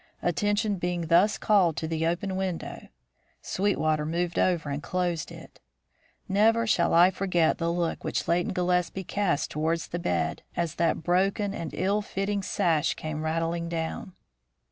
[0.23, 2.87] Attention being thus called to the open window,
[3.43, 5.59] Sweetwater moved over and closed it.
[6.27, 11.03] Never shall I forget the look which Leighton Gillespie cast towards the bed as that
[11.03, 14.13] broken and ill fitting sash came rattling down.